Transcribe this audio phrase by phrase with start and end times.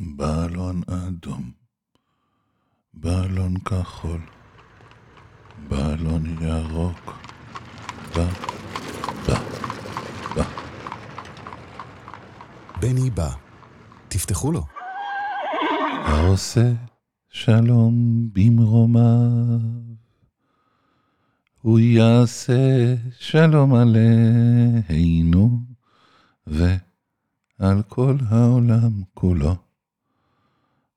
[0.00, 1.50] בלון אדום,
[2.94, 4.20] בלון כחול,
[5.68, 7.12] בלון ירוק,
[8.16, 8.28] בא,
[9.26, 9.40] בא,
[10.36, 10.44] בא.
[12.80, 13.30] בני בא.
[14.08, 14.64] תפתחו לו.
[16.04, 16.72] העושה
[17.30, 17.94] שלום
[18.32, 19.60] במרומיו,
[21.60, 25.60] הוא יעשה שלום עלינו
[26.46, 29.56] ועל כל העולם כולו,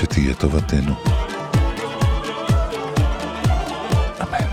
[0.00, 0.94] שתהיה טובתנו.
[4.22, 4.46] אמן.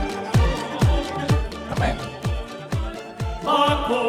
[1.78, 1.95] אמן.
[3.44, 4.00] Маку,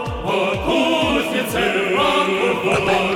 [0.67, 1.62] кузницы,
[1.97, 2.50] маку,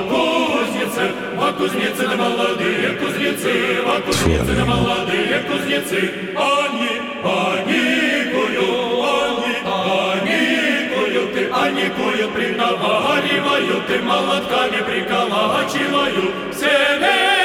[0.09, 1.05] кузницы,
[1.41, 3.53] а кузнецы да молодые кузнецы,
[3.85, 6.01] а кузнецы да молодые кузнецы,
[6.35, 6.93] они,
[7.23, 7.85] они
[8.33, 8.69] куют,
[9.15, 17.42] они, они куют, и они куют, приговаривают, и молотками приколачивают, селедуню,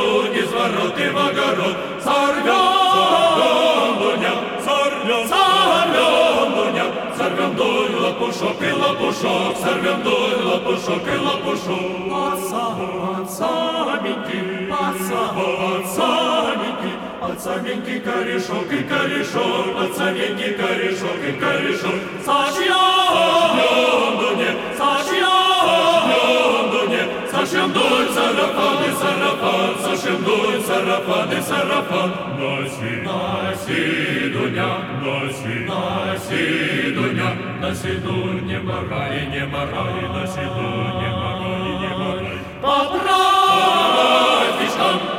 [0.00, 0.42] сорвем, Дуня,
[2.02, 2.62] сорвем,
[3.38, 4.34] сорвем, Дуня,
[4.64, 6.19] сорвем,
[7.20, 12.10] сервендуй, лапушок і лапушок, сервендуй, лапушок і лапушок.
[12.10, 14.38] Пацаговацаміньки,
[14.70, 21.98] пацаговацаміньки, корешок корішок і корішок, пацаміньки корешок і корішок.
[22.24, 24.50] Сожжем мне
[27.50, 32.10] Зашемдуй сарафани, сарафан, зашемдуй сарафани, сарафан.
[32.38, 33.82] Носи, носи,
[34.32, 34.70] дуня,
[35.02, 36.44] носи, носи,
[36.94, 37.30] дуня.
[37.60, 42.38] Носи, дурь, не морай, не морай, носи, дурь, не морай, не морай.
[42.62, 42.96] Побратишкам,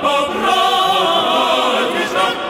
[0.04, 0.74] побратишкам,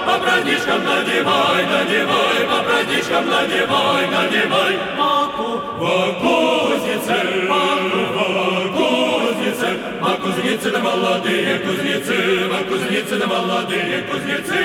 [0.05, 4.73] побратишкам надевай, надевай, побратишкам надевай, надевай.
[4.99, 5.49] Маку,
[5.79, 7.19] вакузице,
[7.49, 8.80] маку, вакузице.
[10.01, 12.17] ma kuźnicy na maladyje, kuźnicy,
[12.51, 14.59] ma kuźnicy na maladyje, kuźnicy.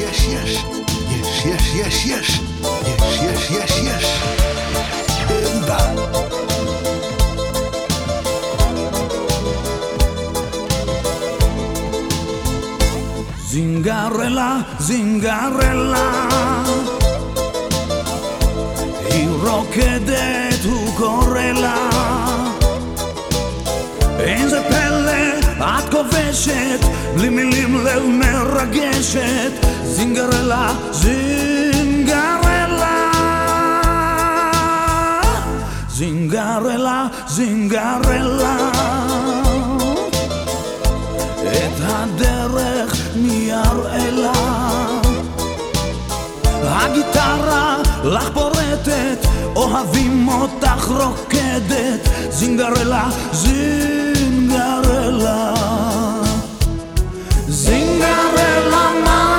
[0.00, 2.28] Jesz, jesz, jesz, jesz,
[3.22, 4.10] jesz, jesz, jesz,
[5.28, 5.78] chyba.
[13.52, 16.06] Zingarella, zingarella.
[19.42, 21.88] רוקדת, הוא קורא לה.
[24.18, 26.80] איזה פלא, את כובשת,
[27.16, 29.52] בלי מילים לב מרגשת.
[29.84, 32.32] זינגרלה, זינגרלה.
[35.88, 38.70] זינגרלה, זינגרלה.
[41.52, 44.32] את הדרך מי יראה לה?
[46.64, 49.26] הגיטרה לך פורטת,
[49.56, 54.82] אוהבים אותך רוקדת, זינגרלה, זינגרלה.
[57.48, 59.31] זינגרלה, מה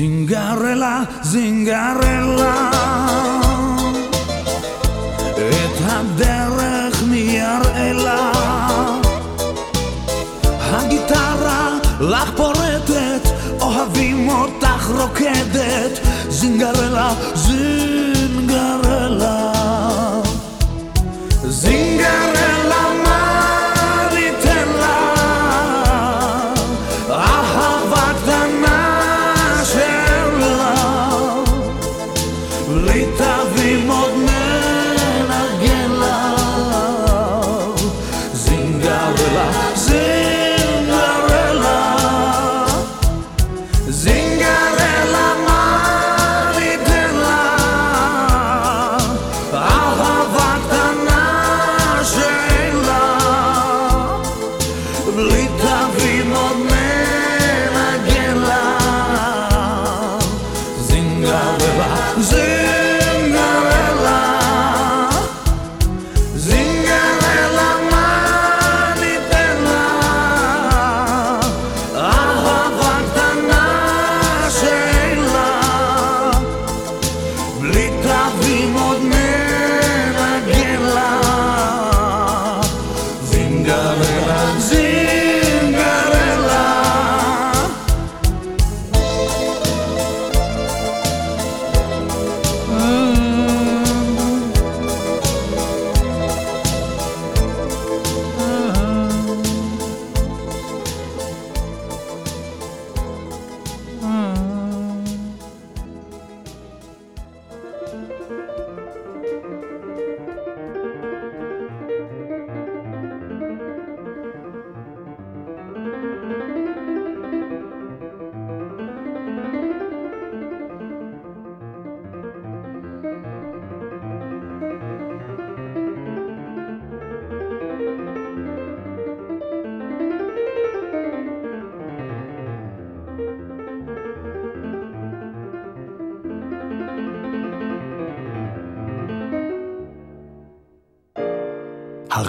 [0.00, 1.02] זינגרלה
[5.38, 8.32] את הדרך מי יראה לה
[10.60, 13.28] הגיטרה לך פורטת
[13.60, 16.00] אוהבים אותך רוקדת.
[16.28, 18.72] זינגרלה זינגרלה.
[21.44, 22.59] זינגרלה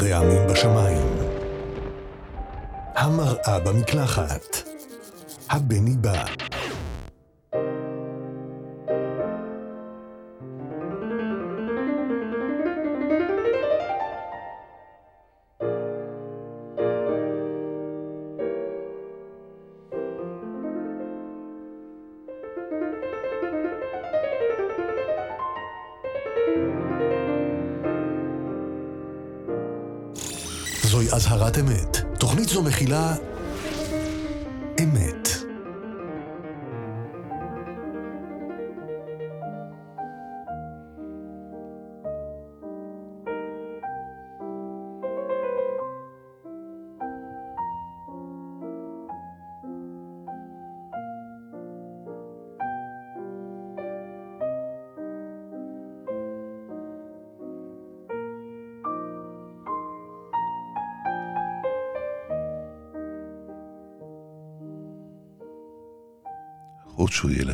[0.02, 1.08] הרעמים בשמיים.
[2.96, 4.58] המראה במקלחת.
[5.50, 6.26] הבני בא.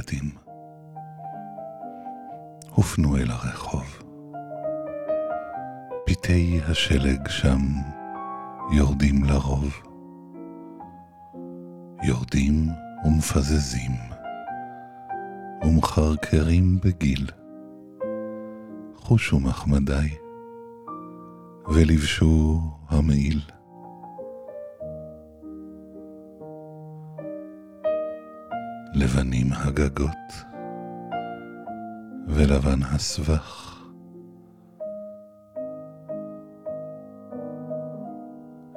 [0.08, 0.32] חושו ילדים.
[2.70, 4.04] הופנו אל הרחוב.
[6.06, 7.60] פתאי השלג שם
[8.72, 9.74] יורדים לרוב.
[12.04, 12.70] יורדים
[13.06, 13.92] ומפזזים,
[15.64, 17.28] ומחרקרים בגיל.
[18.96, 20.10] חושו מחמדי,
[21.68, 23.57] ולבשו המעיל.
[29.00, 30.34] לבנים הגגות,
[32.28, 33.78] ולבן הסבך.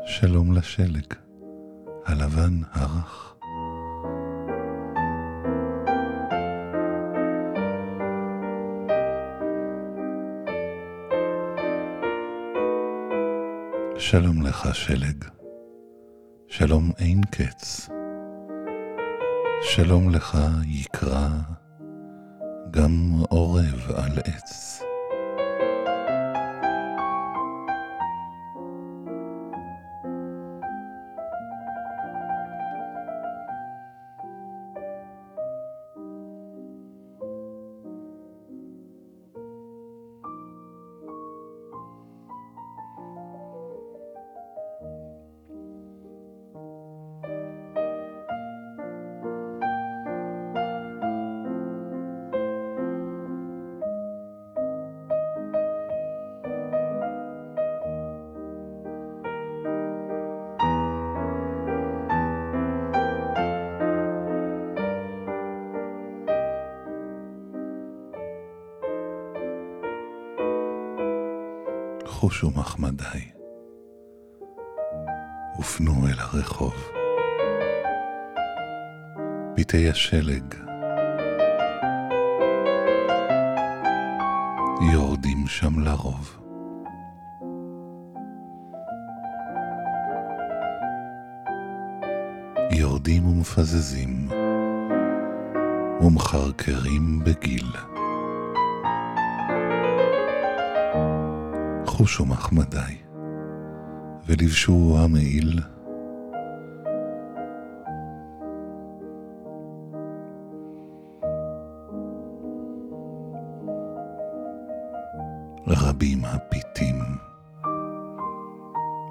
[0.04, 1.14] שלום לשלג,
[2.06, 3.34] הלבן הרך.
[13.96, 15.24] שלום לך שלג,
[16.48, 18.00] שלום אין קץ.
[19.62, 21.28] שלום לך יקרא
[22.70, 24.69] גם עורב על עץ.
[72.40, 73.28] חושו מחמדי,
[75.59, 76.75] ופנו אל הרחוב.
[79.56, 80.54] פתאי השלג
[84.92, 86.40] יורדים שם לרוב.
[92.70, 94.28] יורדים ומפזזים,
[96.00, 97.89] ומחרקרים בגיל.
[102.00, 102.97] חושו מחמדי,
[104.26, 105.61] ולבשו המעיל.
[115.66, 116.97] רבים הפיתים,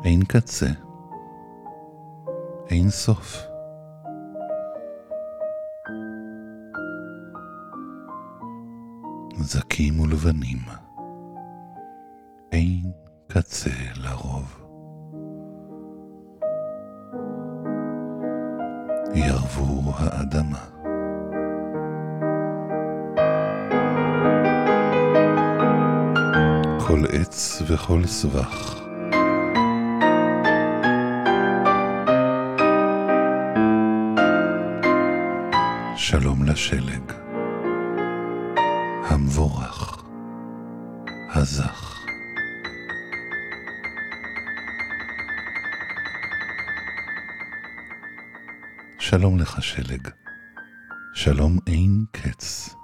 [0.05, 0.69] אין קצה,
[2.69, 3.37] אין סוף.
[9.39, 10.59] זקים ולבנים,
[13.39, 14.55] אין קצה לרוב.
[19.15, 20.59] ירבו האדמה.
[26.87, 28.75] כל עץ וכל סבך.
[35.95, 37.11] שלום לשלג,
[39.09, 40.03] המבורך,
[41.33, 41.88] הזך.
[49.09, 50.07] שלום לך שלג,
[51.13, 52.75] שלום אין קץ.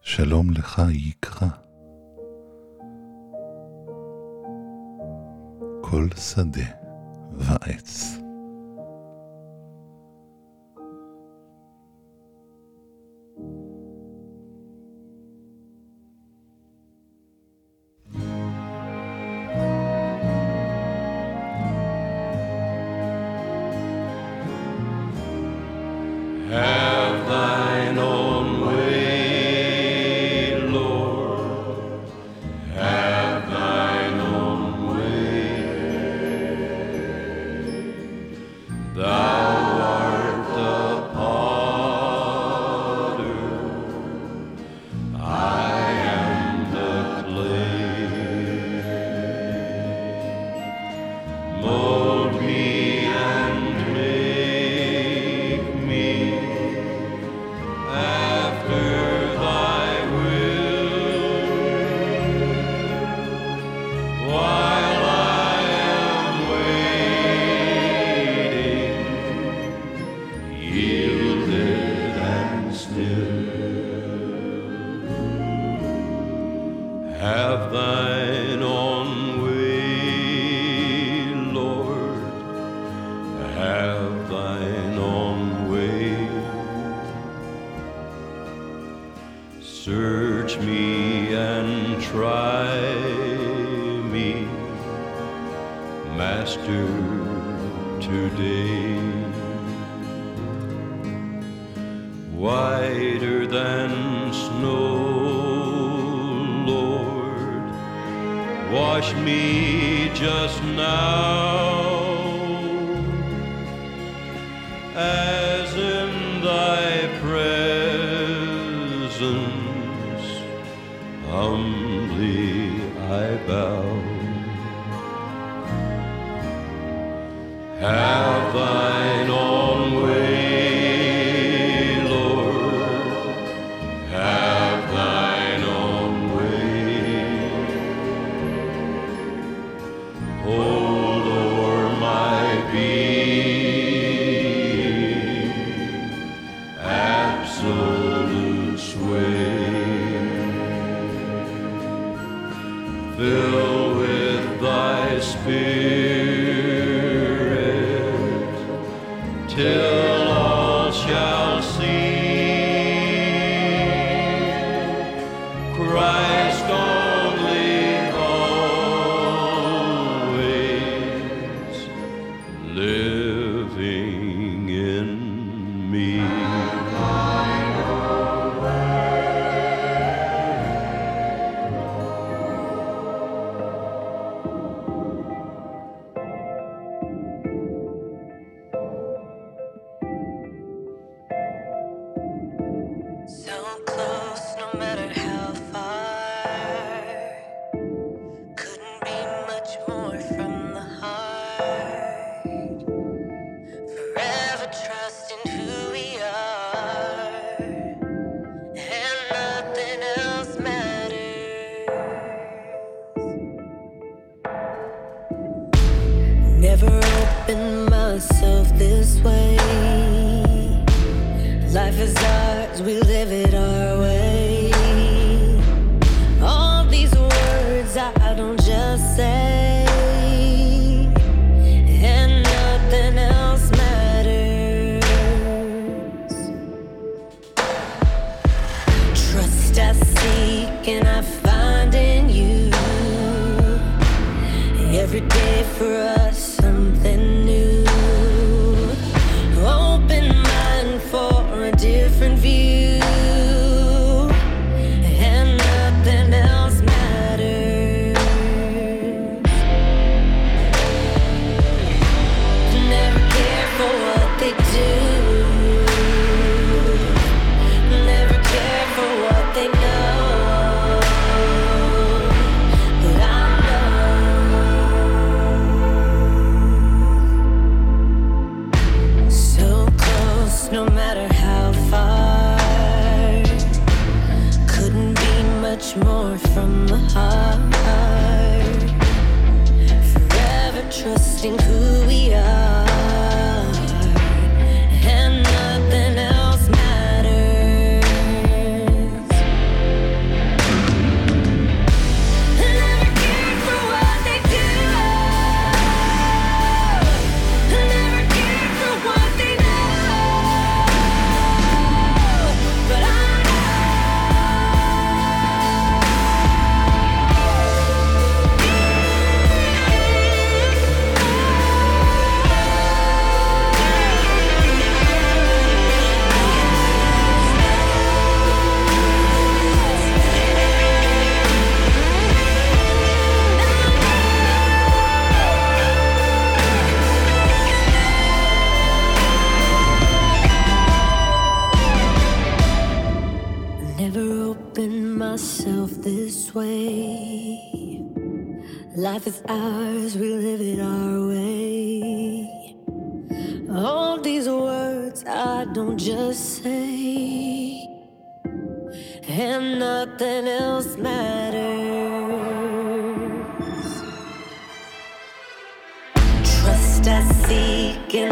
[0.00, 1.48] שלום לך יקרא.
[5.82, 6.66] כל שדה
[7.32, 8.11] ועץ.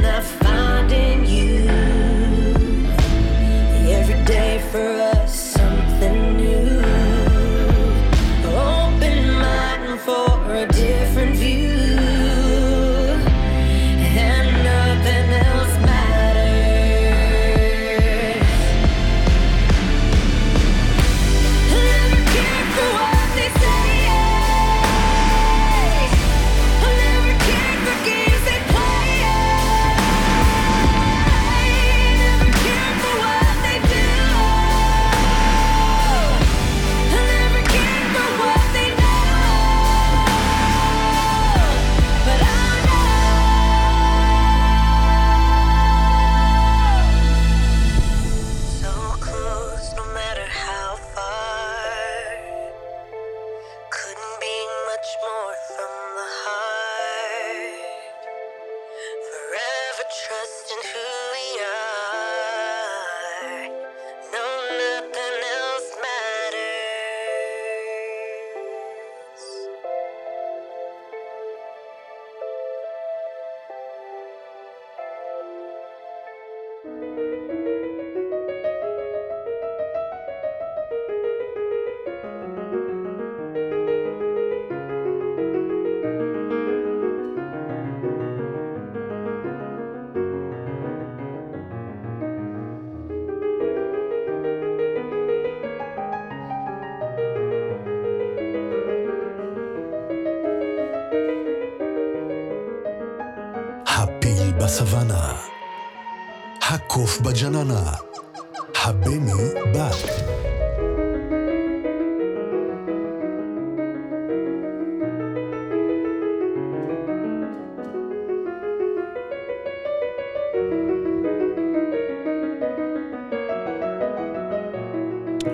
[0.01, 0.40] left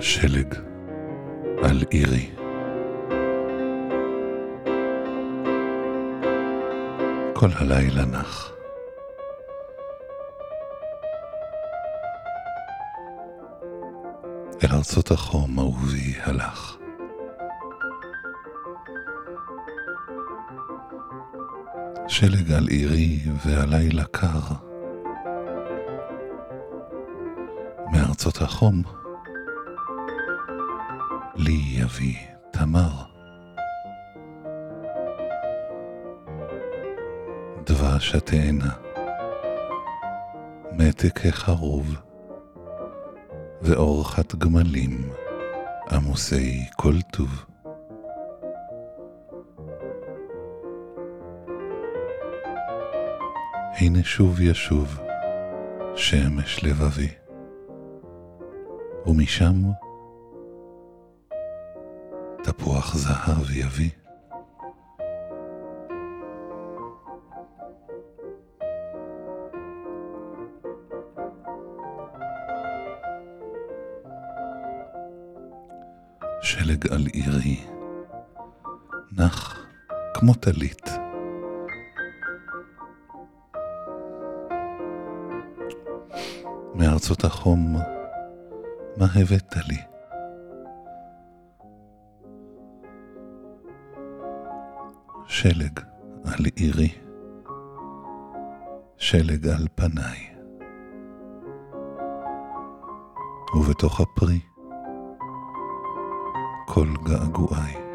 [0.07, 0.55] שלג
[1.63, 2.31] על עירי.
[7.35, 8.53] כל הלילה נח.
[14.65, 16.77] אל ארצות החום אהובי הלך.
[22.09, 24.41] שלג על עירי והלילה קר.
[27.93, 28.83] מארצות החום
[31.87, 32.17] יביא
[32.51, 32.91] תמר.
[37.65, 38.71] דבש התאנה,
[40.73, 41.97] מתק החרוב,
[43.63, 45.11] ואורחת גמלים,
[45.91, 47.45] עמוסי כל טוב.
[53.81, 55.01] הנה שוב ישוב
[55.97, 57.09] שמש לבבי,
[59.07, 59.86] ומשם
[62.57, 63.91] תפוח זהב יביא.
[76.43, 77.65] שלג על עירי,
[79.13, 79.67] נח
[80.15, 80.91] כמו טלית.
[86.75, 87.77] מארצות החום,
[88.97, 89.96] מה הבאת לי?
[95.47, 95.81] שלג
[96.25, 96.89] על עירי,
[98.97, 100.19] שלג על פניי,
[103.55, 104.41] ובתוך הפרי
[106.67, 107.86] כל געגועיי.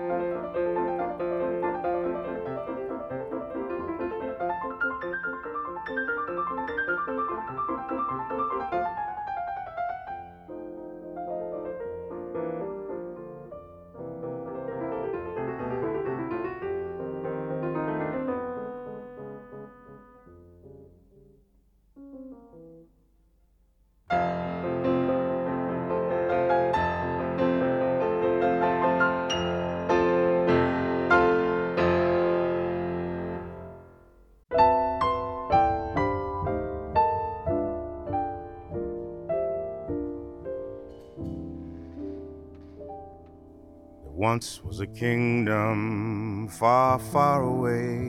[44.41, 47.99] Once was a kingdom far, far away,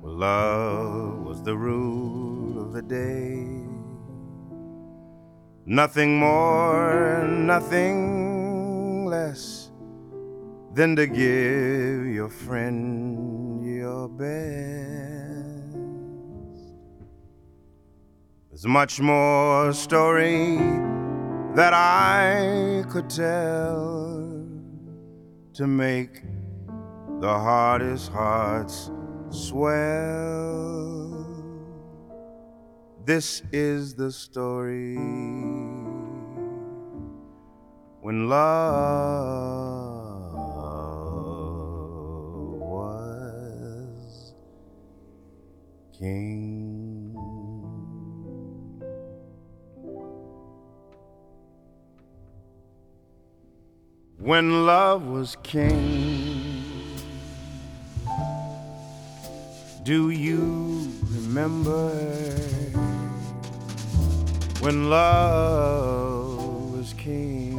[0.00, 3.66] where love was the rule of the day.
[5.66, 9.72] Nothing more, nothing less
[10.72, 14.30] than to give your friend your best.
[18.50, 20.58] There's much more story
[21.56, 23.99] that I could tell
[25.60, 26.22] to make
[27.20, 28.90] the hardest hearts
[29.28, 30.64] swell.
[33.04, 34.96] This is the story
[38.00, 39.39] when love
[54.30, 56.62] when love was king.
[59.82, 61.90] Do you remember
[64.60, 67.56] when love was king?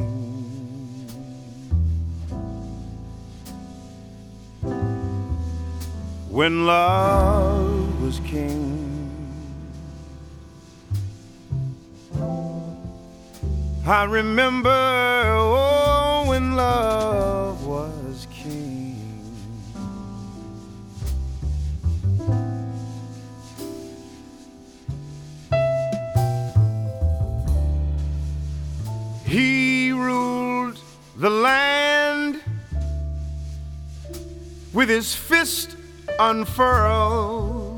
[6.30, 8.78] When love was king.
[13.84, 15.81] I remember oh,
[16.56, 18.98] love was king.
[29.24, 30.78] He ruled
[31.16, 32.40] the land
[34.72, 35.76] with his fist
[36.18, 37.72] unfurled.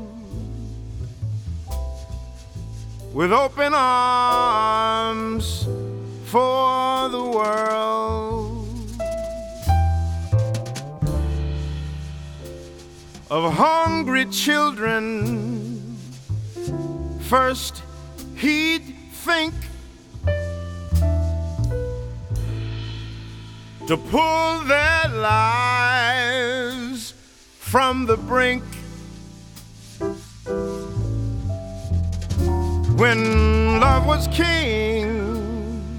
[3.15, 5.63] with open arms
[6.25, 8.24] for the world
[13.35, 15.97] of hungry children.
[17.23, 17.83] First,
[18.37, 19.53] he'd think
[23.87, 26.33] to pull their lives
[27.59, 28.63] from the brink.
[32.95, 35.91] When love was king,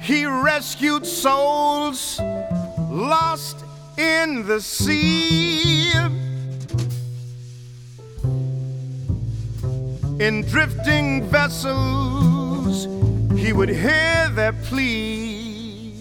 [0.00, 2.20] he rescued souls
[2.88, 3.56] lost
[3.98, 5.79] in the sea.
[10.20, 12.84] in drifting vessels,
[13.40, 15.92] he would hear their plea.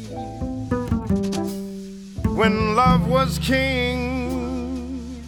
[2.35, 5.25] When love was king,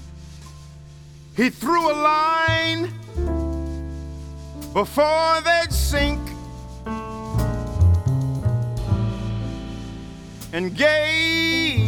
[1.37, 2.91] he threw a line
[4.73, 6.19] before they'd sink
[10.51, 11.79] and gave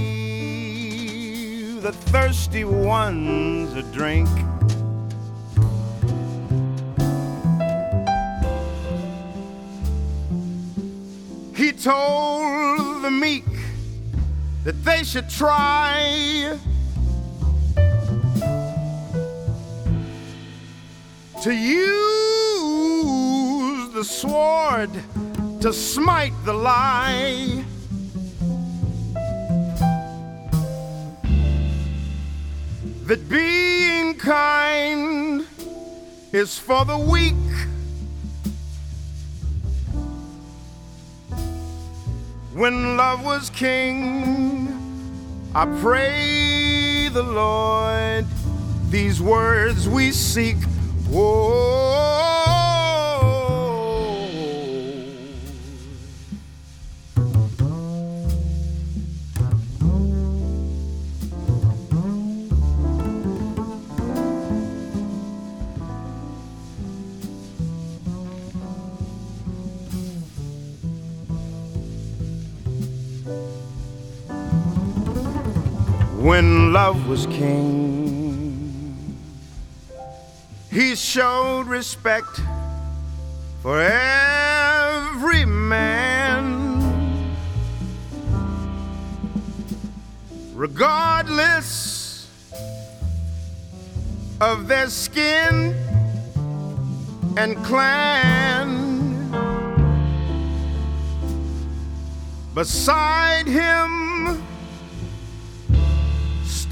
[1.82, 4.30] the thirsty ones a drink.
[11.84, 13.44] Told the meek
[14.64, 16.58] that they should try
[21.42, 21.84] to use
[23.94, 24.92] the sword
[25.60, 27.66] to smite the lie.
[33.08, 35.46] That being kind
[36.32, 37.43] is for the weak.
[42.64, 44.70] When love was king,
[45.54, 48.26] I pray the Lord
[48.90, 50.56] these words we seek.
[51.10, 52.03] Whoa.
[77.14, 79.16] Was king,
[80.72, 82.42] he showed respect
[83.62, 86.44] for every man,
[90.56, 92.28] regardless
[94.42, 95.76] of their skin
[97.38, 98.72] and clan.
[102.56, 104.03] Beside him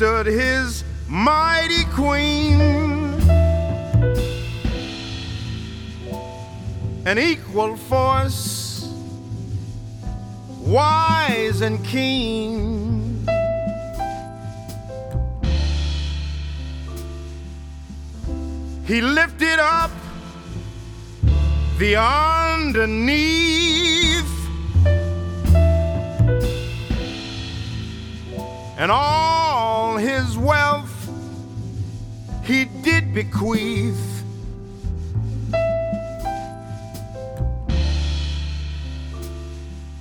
[0.01, 2.59] stood his mighty queen,
[7.05, 8.91] an equal force,
[10.57, 13.23] wise and keen.
[18.87, 19.91] He lifted up
[21.77, 23.11] the underneath
[28.79, 29.40] and all
[30.01, 31.01] his wealth
[32.43, 34.23] he did bequeath.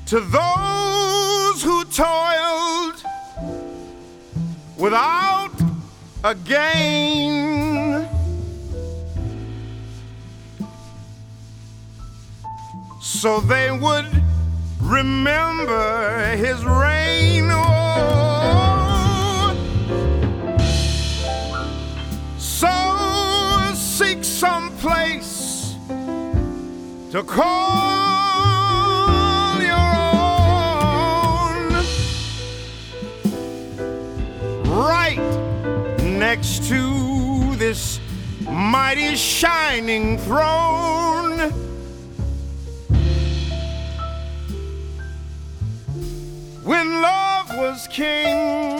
[0.06, 3.04] To those who toiled
[4.76, 5.52] without
[6.24, 8.08] a gain,
[13.00, 14.08] so they would
[14.80, 17.48] remember his reign.
[17.52, 18.29] Oh,
[24.80, 25.76] place
[27.10, 27.50] to call
[29.60, 29.76] your
[30.16, 31.74] own,
[34.64, 35.20] right
[36.02, 38.00] next to this
[38.48, 41.52] mighty shining throne.
[46.64, 48.70] when love was king.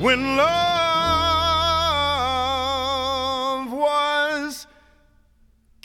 [0.00, 0.79] When love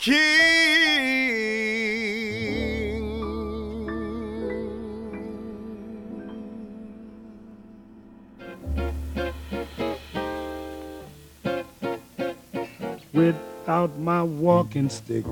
[0.06, 0.46] king.
[13.12, 15.24] Without my walking stick,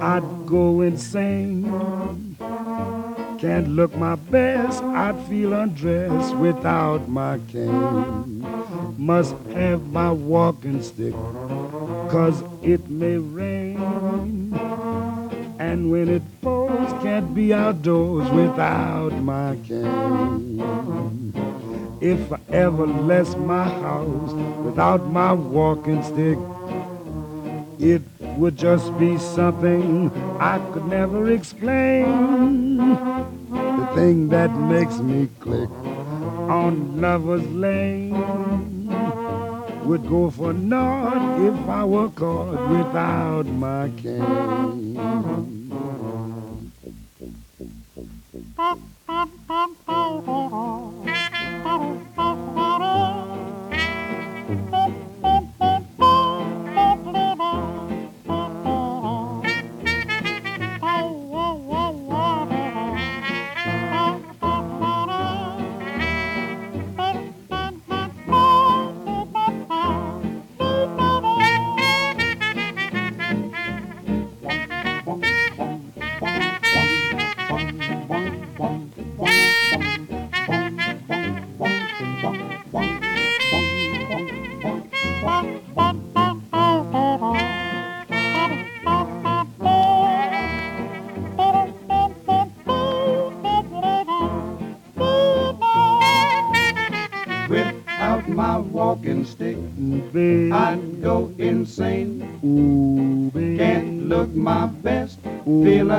[0.00, 1.64] I'd go insane.
[3.38, 8.46] Can't look my best, I'd feel undressed without my cane.
[8.96, 11.12] Must have my walking stick,
[12.08, 13.63] cause it may rain.
[15.74, 21.34] And when it pours, can't be outdoors without my cane.
[22.00, 24.32] If I ever left my house
[24.62, 26.38] without my walking stick,
[27.80, 28.02] it
[28.38, 32.78] would just be something I could never explain.
[32.78, 35.70] The thing that makes me click
[36.48, 38.14] on Lover's Lane
[39.84, 45.63] would go for naught if I were caught without my cane.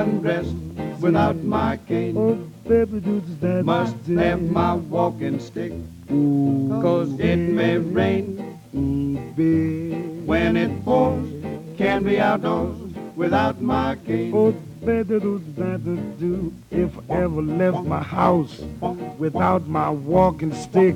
[0.06, 0.56] Undressed
[1.02, 2.16] without my cane.
[2.18, 2.36] Oh,
[2.68, 5.74] baby, dudes, that must have my walking stick,
[6.12, 8.26] Ooh, cause it may rain.
[8.76, 9.16] Ooh.
[10.26, 11.28] When it pours,
[11.78, 12.78] can't be outdoors
[13.16, 14.34] without my cane.
[14.34, 14.52] Oh,
[14.84, 15.84] baby, do that
[16.20, 18.62] do if I ever left my house
[19.18, 20.96] without my walking stick.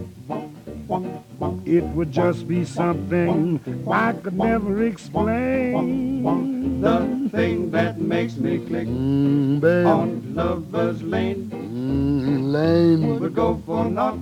[1.65, 6.23] It would just be something I could never explain.
[6.81, 13.85] The thing that makes me click mm, on Lover's Lane, mm, lane would go for
[13.85, 14.19] naught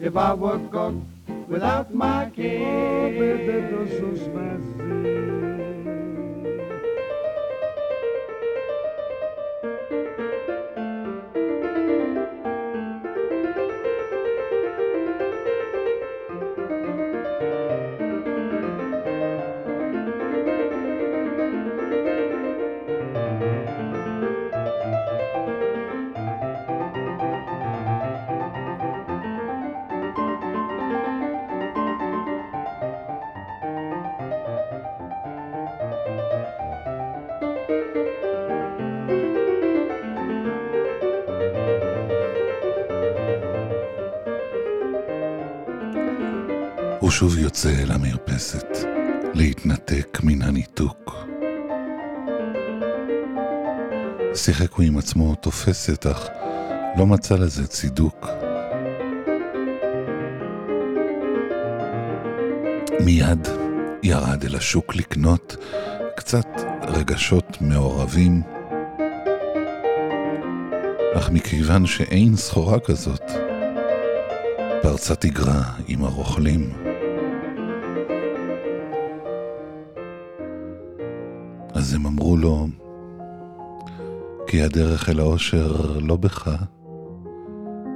[0.00, 0.94] if I were caught
[1.48, 2.62] without my cane.
[2.66, 5.45] Oh, baby, so spicy.
[47.18, 48.66] שוב יוצא אל המרפסת,
[49.34, 51.26] להתנתק מן הניתוק.
[54.34, 56.28] שיחק הוא עם עצמו תופסת, אך
[56.98, 58.26] לא מצא לזה צידוק.
[63.00, 63.48] מיד
[64.02, 65.56] ירד אל השוק לקנות
[66.16, 66.48] קצת
[66.88, 68.42] רגשות מעורבים,
[71.14, 73.30] אך מכיוון שאין סחורה כזאת,
[74.82, 76.85] פרצה תגרה עם הרוכלים.
[82.26, 82.66] אמרו לו,
[84.46, 86.64] כי הדרך אל האושר לא בך,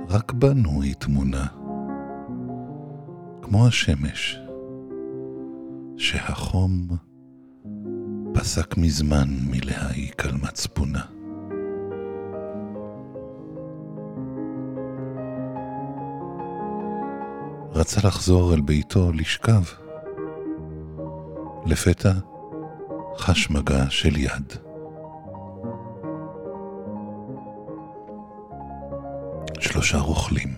[0.09, 1.47] רק בנו היא תמונה,
[3.43, 4.39] כמו השמש,
[5.97, 6.89] שהחום
[8.35, 11.03] פסק מזמן מלהעיק על מצפונה.
[17.73, 19.63] רצה לחזור אל ביתו לשכב.
[21.67, 22.13] לפתע
[23.19, 24.53] חש מגע של יד.
[29.61, 30.55] שלושה רוכלים,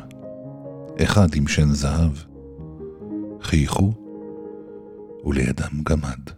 [1.02, 2.12] אחד עם שן זהב,
[3.40, 3.92] חייכו,
[5.24, 6.30] ולידם גמד.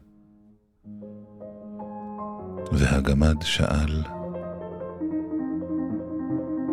[2.72, 4.02] והגמד שאל,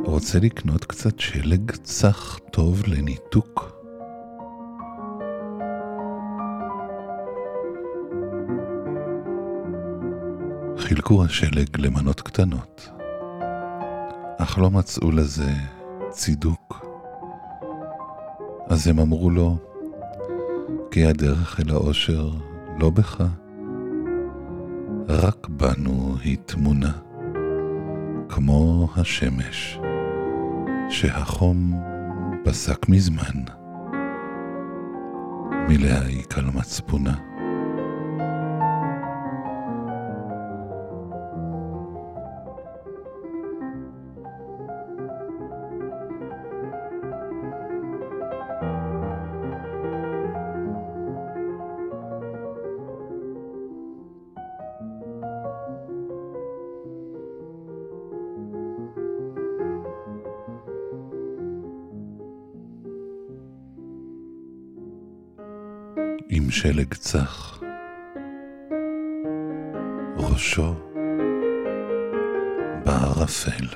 [0.06, 3.81] רוצה לקנות קצת שלג צח טוב לניתוק?
[10.92, 12.90] חילקו השלג למנות קטנות,
[14.38, 15.52] אך לא מצאו לזה
[16.10, 16.86] צידוק.
[18.68, 19.58] אז הם אמרו לו,
[20.92, 22.30] כי הדרך אל האושר
[22.80, 23.24] לא בך,
[25.10, 26.92] רק בנו היא תמונה,
[28.30, 29.80] כמו השמש,
[30.90, 31.74] שהחום
[32.44, 33.44] פסק מזמן
[35.68, 37.31] מלהעיק על מצפונה.
[66.30, 67.64] עם שלג צח,
[70.18, 70.74] ראשו
[72.86, 73.68] בערפל.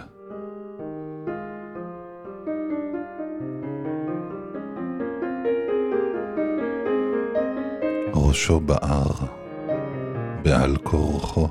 [8.13, 9.11] ראשו בער
[10.43, 11.47] בעל כורחו,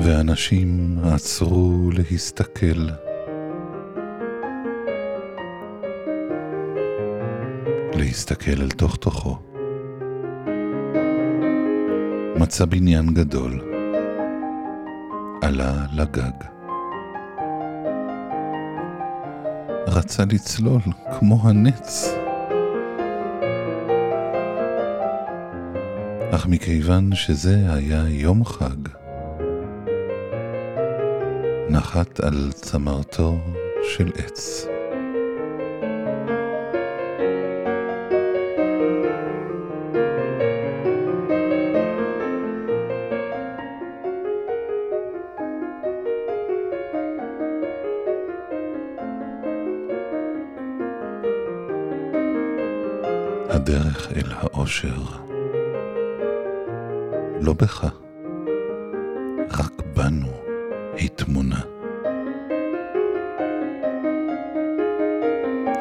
[0.00, 3.05] ואנשים עצרו להסתכל.
[8.06, 9.38] להסתכל אל תוך תוכו.
[12.36, 13.60] מצא בניין גדול,
[15.42, 16.32] עלה לגג.
[19.86, 20.80] רצה לצלול
[21.18, 22.14] כמו הנץ.
[26.30, 28.88] אך מכיוון שזה היה יום חג,
[31.68, 33.38] נחת על צמרתו
[33.82, 34.75] של עץ.
[54.66, 55.00] האושר.
[57.40, 57.84] לא בך,
[59.50, 60.32] רק בנו
[60.96, 61.60] היא תמונה.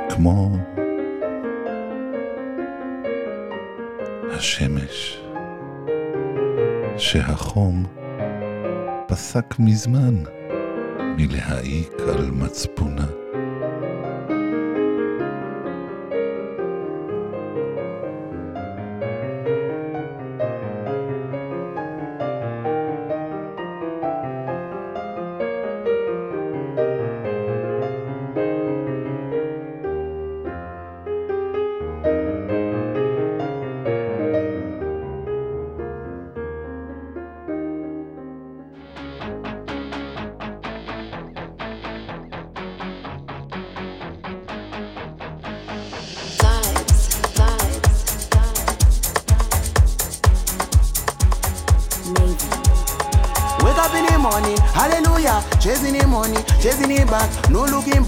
[0.10, 0.58] כמו
[4.32, 5.22] השמש,
[6.98, 7.84] שהחום
[9.08, 10.16] פסק מזמן
[11.18, 13.25] מלהעיק על מצפונה.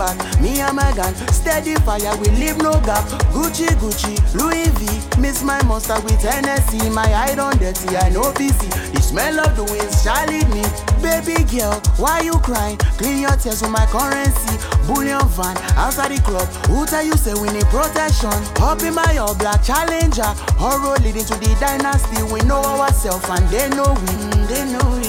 [0.08, 0.42] Back.
[0.42, 3.04] Me and my gang, steady fire, we leave no gap.
[3.36, 8.32] Gucci, Gucci, Louis V, miss my monster with Hennessy, my eye on dirty, I know
[8.34, 8.68] busy.
[8.94, 10.64] The smell of the winds shall lead me.
[11.02, 12.78] Baby girl, why you crying?
[12.98, 14.56] Clean your tears with my currency.
[14.88, 16.48] Bullion van, outside the club.
[16.68, 18.32] Who tell you say we need protection?
[18.58, 20.32] Hop in my all black challenger.
[20.58, 22.24] Horror leading to the dynasty.
[22.34, 24.14] We know ourselves and they know we.
[24.16, 25.08] Mm, they know we.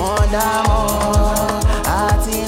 [0.00, 1.60] Wọ́n dá mọ́,
[1.94, 2.38] a ti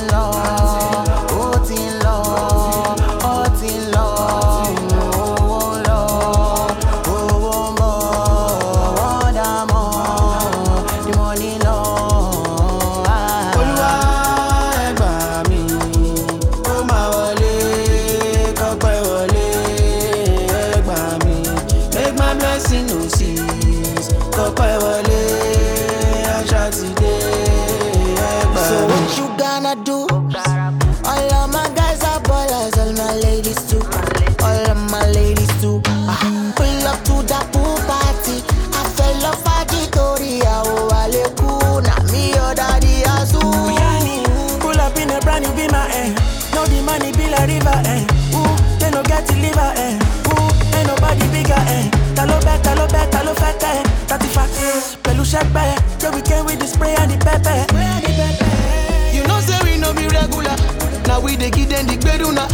[61.43, 62.47] Dey give them the gbeduna.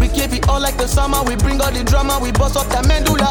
[0.00, 1.22] We keep it all like the summer.
[1.24, 2.18] We bring all the drama.
[2.22, 3.28] We bust up that medulla.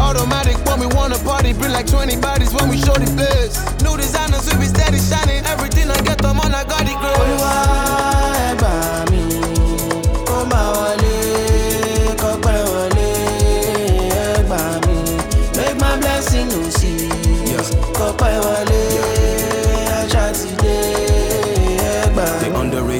[0.00, 3.60] Automatic when we wanna party, bring like 20 bodies when we show the place.
[3.84, 5.44] New designers, we be steady shining.
[5.44, 7.12] Everything I get them on, I got it grow.
[7.20, 7.52] Olúwa
[8.48, 8.72] ẹ gbà
[9.10, 9.20] mí,
[10.26, 11.09] kó máa wọlé,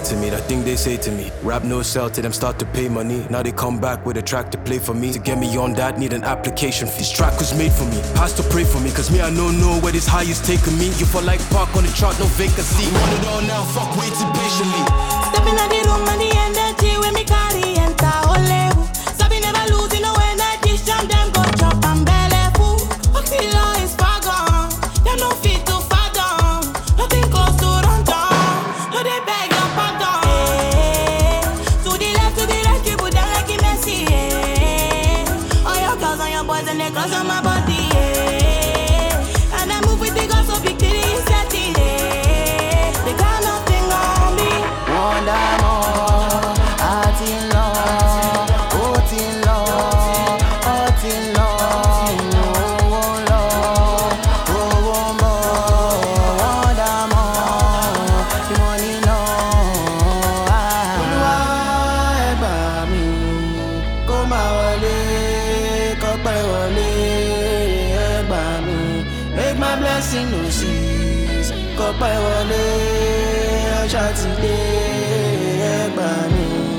[0.01, 1.31] Underrated me, that thing they say to me.
[1.43, 3.27] Rap no sell till them start to pay money.
[3.29, 5.13] Now they come back with a track to play for me.
[5.13, 7.01] To get me on that, need an application fee.
[7.01, 8.01] This track was made for me.
[8.15, 10.87] Pastor pray for me, cause me I don't know where this high is taking me.
[10.97, 12.89] You for like park on the chart, no vacancy.
[12.93, 14.83] Want it all now, fuck waiting patiently.
[15.29, 17.70] Stepping out the room and the energy when me carry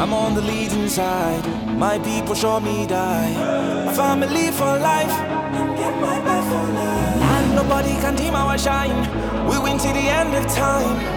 [0.01, 1.45] I'm on the leading side.
[1.77, 3.33] My people show me die.
[3.85, 5.15] My family for life.
[5.77, 6.17] Get my
[6.49, 7.21] for life.
[7.33, 9.01] And nobody can dim our shine.
[9.47, 11.11] We win till the end of time.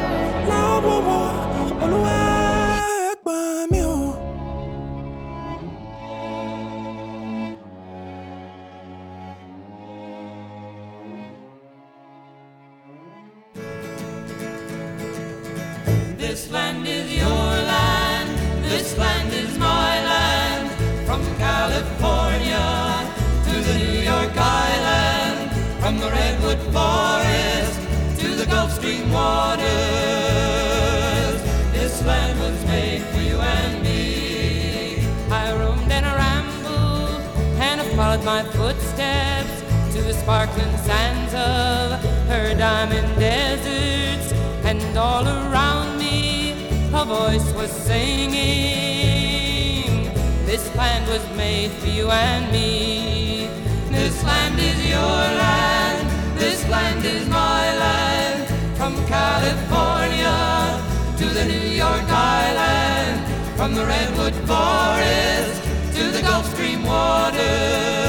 [40.25, 42.01] Sparkling sands of
[42.31, 44.33] her diamond deserts,
[44.65, 46.53] and all around me
[46.95, 48.35] a voice was singing.
[50.47, 53.51] This land was made for you and me.
[53.91, 56.09] This land is your land.
[56.39, 58.49] This land is my land.
[58.79, 60.81] From California
[61.19, 63.27] to the New York Island.
[63.59, 65.63] From the Redwood Forest
[65.99, 68.04] to the Gulf Stream waters.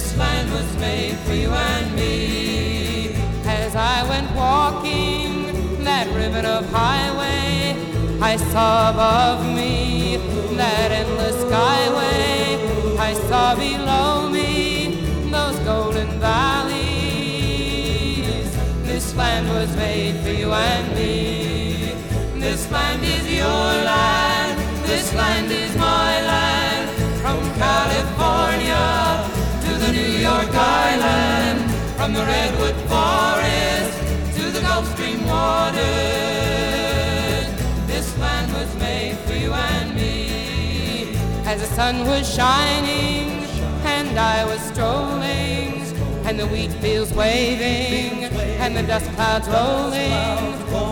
[0.00, 3.12] This land was made for you and me.
[3.44, 7.76] As I went walking that ribbon of highway,
[8.18, 10.16] I saw above me
[10.56, 12.96] that endless skyway.
[12.98, 16.80] I saw below me those golden valleys.
[18.84, 21.92] This land was made for you and me.
[22.40, 23.44] This land is your
[23.90, 24.58] land.
[24.86, 26.88] This land is my land.
[27.20, 28.39] From California
[32.10, 33.94] From the Redwood Forest
[34.34, 35.78] to the Gulf Stream waters.
[37.86, 41.14] This land was made for you and me.
[41.44, 43.44] As the sun was shining
[43.84, 45.84] and I was strolling,
[46.26, 50.10] and the wheat fields waving and the dust clouds rolling,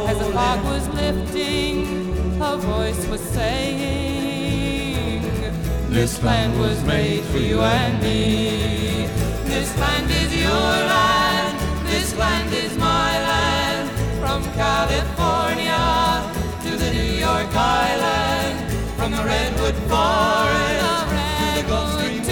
[0.09, 5.23] as the fog was lifting, a voice was saying,
[5.91, 9.18] This land was made for you and me.
[9.59, 11.59] This land is your land.
[11.89, 13.91] This land is my land.
[14.21, 15.83] From California
[16.63, 18.73] to the New York Island.
[18.97, 22.23] From the Redwood Forest to the Gulf Stream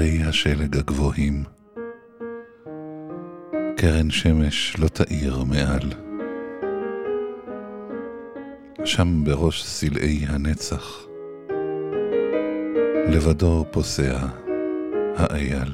[0.00, 1.44] הרי השלג הגבוהים.
[3.76, 5.92] קרן שמש לא תאיר מעל.
[8.84, 11.06] שם בראש סלעי הנצח,
[13.08, 14.18] לבדו פוסע
[15.16, 15.72] האייל.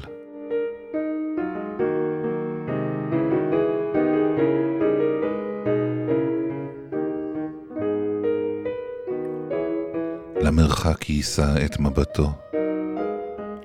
[10.41, 12.46] למרחק יישא את מבטו,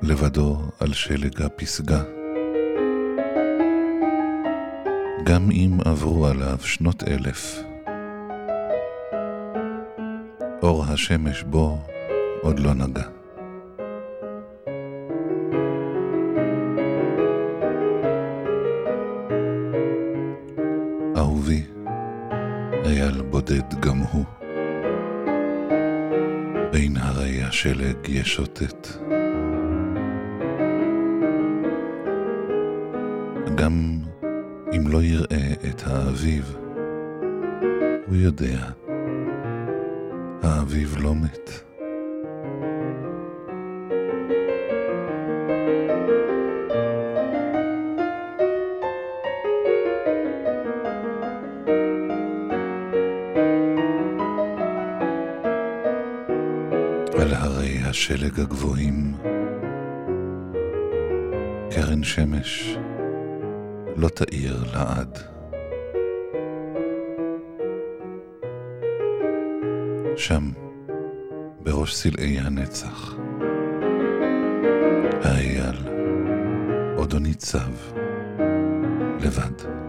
[0.03, 2.03] לבדו על שלג הפסגה.
[5.25, 7.63] גם אם עברו עליו שנות אלף,
[10.63, 11.79] אור השמש בו
[12.43, 13.03] עוד לא נגע.
[21.17, 21.63] אהובי,
[22.85, 24.25] אייל בודד גם הוא,
[26.73, 28.82] בין הרי השלג ישוטט.
[36.23, 36.57] האביב,
[38.07, 38.59] הוא יודע,
[40.43, 41.51] האביב לא מת.
[57.19, 59.15] על הרי השלג הגבוהים,
[61.71, 62.77] קרן שמש
[63.97, 65.32] לא תאיר לעד.
[70.17, 70.51] שם,
[71.63, 73.15] בראש סלעי הנצח.
[75.23, 75.77] האייל
[76.97, 77.73] עודו ניצב,
[79.21, 79.82] לבד.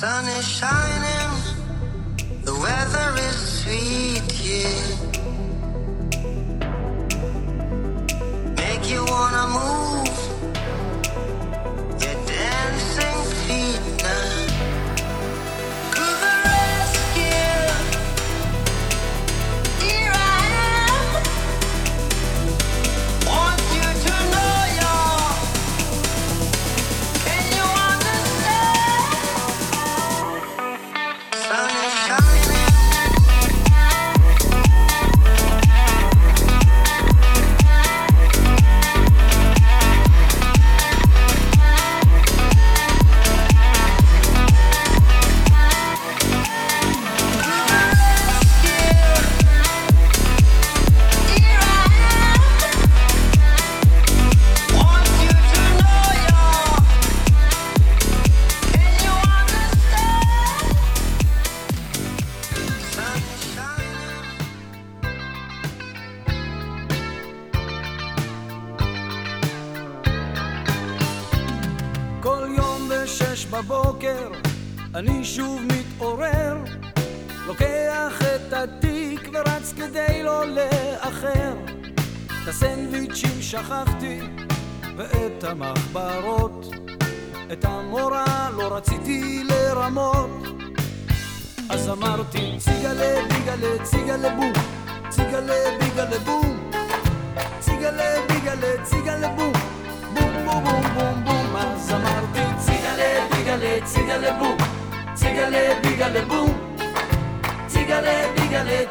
[0.00, 1.09] sun is shining.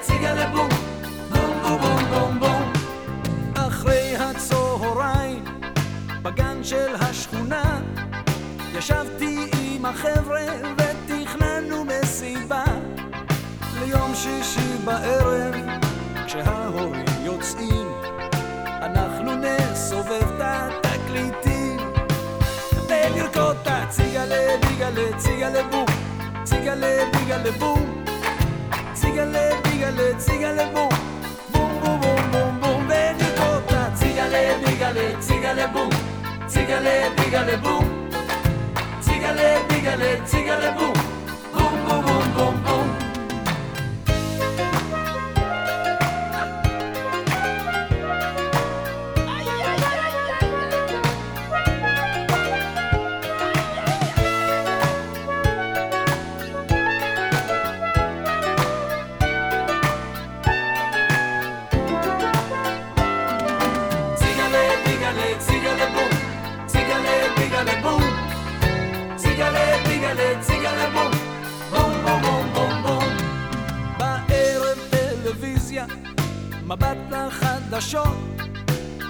[0.01, 0.69] ציגלה בום,
[1.29, 2.73] בום בום בום בום בום.
[3.55, 5.43] אחרי הצהריים,
[6.21, 7.79] בגן של השכונה,
[8.73, 10.45] ישבתי עם החבר'ה
[10.77, 12.63] ותכננו מסיבה.
[13.79, 15.55] ליום שישי בערב,
[16.25, 17.87] כשההורים יוצאים,
[18.81, 21.77] אנחנו נסובב את התקליטים.
[22.87, 25.85] ולרקוד את הציגלה, ביגלה, ציגלה בום,
[26.43, 28.05] ציגלה, ביגלה בום,
[28.93, 29.48] ציגלה
[29.79, 30.89] dígale, sígale, boom.
[31.53, 33.91] Boom, boom, boom, boom, boom, Benicota.
[33.95, 35.89] Sígale, dígale, sígale, boom.
[36.47, 37.85] Sígale, dígale, boom.
[39.01, 40.98] Sígale, dígale, sígale, boom.
[76.69, 78.17] מבט לחדשות,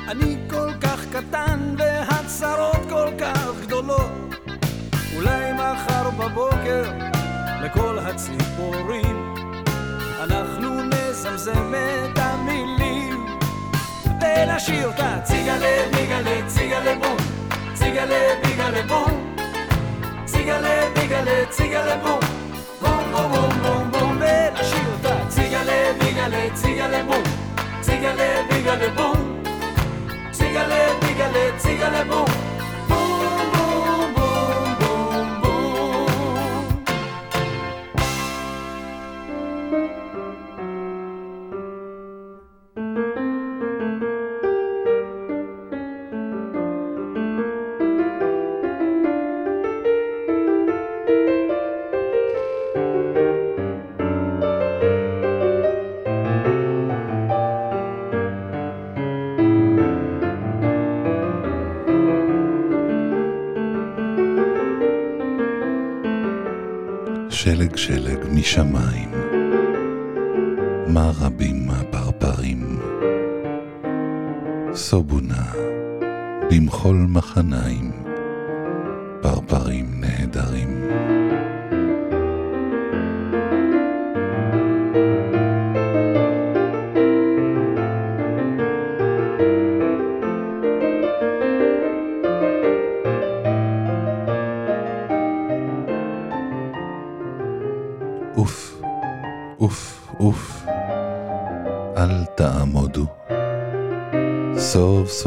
[0.08, 4.12] אני כל כך קטן והצרות כל כך גדולות.
[5.16, 6.84] אולי מחר בבוקר
[7.62, 9.36] לכל הציפורים
[10.20, 13.26] אנחנו נזמזם את המילים.
[14.22, 17.18] ונשאיר אותה ציגלה ביגלה ציגלה בום.
[17.74, 19.36] ציגלה ביגלה בום.
[20.26, 22.20] ציגלה ביגלה ציגלה בום.
[22.82, 27.39] בום בום בום בום בום ונשאיר אותה ציגלה ביגלה ציגלה בום
[28.00, 29.42] Tiggale, tiggale, bom
[30.32, 32.39] Tiggale, tiggale, tiggale, bom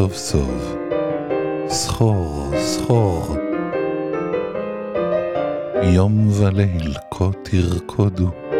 [0.02, 0.74] סוף סוף
[1.68, 3.36] סחור, סחור.
[5.82, 8.51] יום וליל כה תרקודו.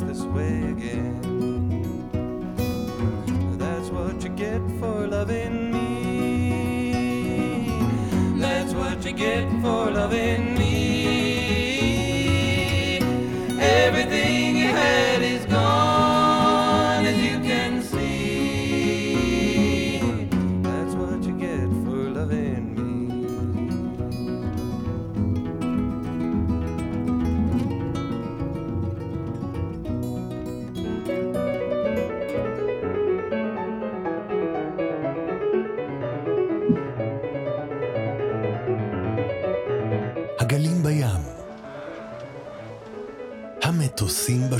[0.00, 1.20] This way again.
[3.58, 6.98] That's what you get for loving me.
[8.40, 10.68] That's what you get for loving me.
[13.60, 15.17] Everything you had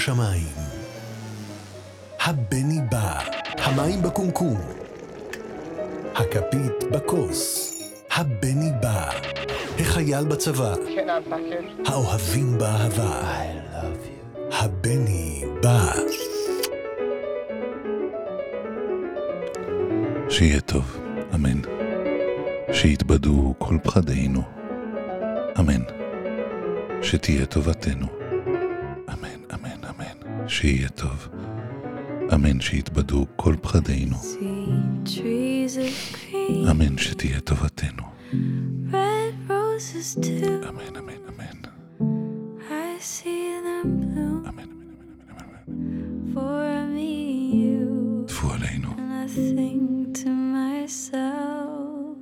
[0.09, 0.55] בשמיים,
[2.21, 3.21] הבני בא,
[3.59, 4.57] המים בקומקום,
[6.15, 7.73] הכפית בכוס,
[8.11, 9.11] הבני בא,
[9.79, 10.75] החייל בצבא,
[11.87, 13.23] האוהבים באהבה,
[14.53, 15.93] הבני בא.
[20.31, 20.97] שיהיה טוב,
[21.35, 21.61] אמן.
[22.73, 24.43] שיתבדו כל פחדינו,
[25.59, 25.83] אמן.
[27.03, 28.18] שתהיה טובתנו.
[30.58, 31.28] שיהיה טוב,
[32.34, 32.60] אמן.
[32.62, 34.16] שיתבדו כל פחדינו,
[35.06, 36.98] Trees of green, אמן.
[36.98, 38.04] שתהיה טובתנו,
[38.92, 40.70] red roses too.
[40.70, 41.60] אמן, אמן, אמן.
[42.70, 44.44] I see them bloom.
[46.34, 47.12] For me,
[47.54, 48.28] you.
[48.28, 48.90] טפו עלינו.
[48.98, 52.18] And I think to myself.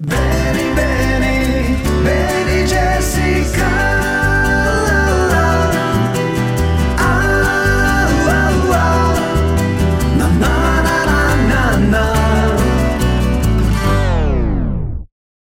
[0.00, 1.38] Benny, Benny,
[2.06, 3.95] Benny Jessica.